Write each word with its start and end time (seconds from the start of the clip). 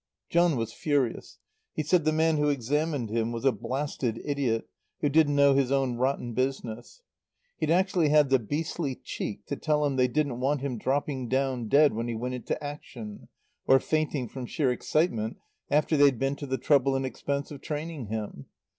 John 0.31 0.55
was 0.55 0.73
furious. 0.73 1.37
He 1.75 1.83
said 1.83 2.05
the 2.05 2.11
man 2.11 2.37
who 2.37 2.49
examined 2.49 3.11
him 3.11 3.31
was 3.31 3.45
a 3.45 3.51
blasted 3.51 4.19
idiot 4.25 4.67
who 5.01 5.09
didn't 5.09 5.35
know 5.35 5.53
his 5.53 5.71
own 5.71 5.95
rotten 5.95 6.33
business. 6.33 7.03
He'd 7.59 7.69
actually 7.69 8.09
had 8.09 8.31
the 8.31 8.39
beastly 8.39 8.95
cheek 8.95 9.45
to 9.45 9.55
tell 9.55 9.85
him 9.85 9.97
they 9.97 10.07
didn't 10.07 10.39
want 10.39 10.61
him 10.61 10.79
dropping 10.79 11.27
down 11.29 11.67
dead 11.67 11.93
when 11.93 12.07
he 12.07 12.15
went 12.15 12.33
into 12.33 12.63
action, 12.63 13.27
or 13.67 13.79
fainting 13.79 14.27
from 14.27 14.47
sheer 14.47 14.71
excitement 14.71 15.37
after 15.69 15.95
they'd 15.95 16.17
been 16.17 16.35
to 16.37 16.47
the 16.47 16.57
trouble 16.57 16.95
and 16.95 17.05
expense 17.05 17.51
of 17.51 17.61
training 17.61 18.07
him. 18.07 18.47